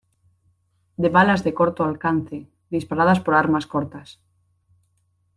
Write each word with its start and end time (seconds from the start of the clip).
de 1.01 1.09
balas 1.15 1.41
de 1.45 1.51
corto 1.59 1.81
alcance, 1.83 2.39
disparadas 2.75 3.19
por 3.23 3.33
armas 3.35 3.65
cortas. 3.73 4.09